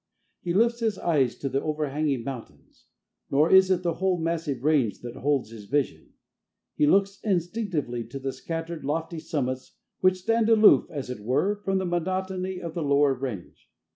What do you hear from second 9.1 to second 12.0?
summits which stand aloof as it were from the